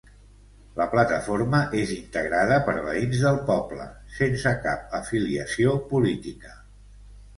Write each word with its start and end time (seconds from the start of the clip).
La 0.77 0.85
plataforma 0.93 1.59
és 1.81 1.91
integrada 1.97 2.57
per 2.69 2.75
veïns 2.87 3.21
del 3.27 3.39
poble, 3.53 3.85
sense 4.17 4.57
cap 4.65 4.97
afiliació 5.03 5.77
política. 5.93 6.57